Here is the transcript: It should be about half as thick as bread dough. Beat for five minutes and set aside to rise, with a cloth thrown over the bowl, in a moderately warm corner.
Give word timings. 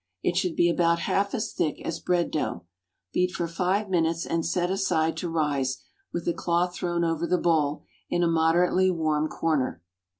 It 0.23 0.35
should 0.35 0.55
be 0.55 0.67
about 0.67 1.01
half 1.01 1.35
as 1.35 1.53
thick 1.53 1.79
as 1.85 1.99
bread 1.99 2.31
dough. 2.31 2.65
Beat 3.13 3.29
for 3.33 3.47
five 3.47 3.87
minutes 3.87 4.25
and 4.25 4.43
set 4.43 4.71
aside 4.71 5.15
to 5.17 5.29
rise, 5.29 5.83
with 6.11 6.27
a 6.27 6.33
cloth 6.33 6.73
thrown 6.73 7.03
over 7.03 7.27
the 7.27 7.37
bowl, 7.37 7.83
in 8.09 8.23
a 8.23 8.27
moderately 8.27 8.89
warm 8.89 9.27
corner. 9.27 9.83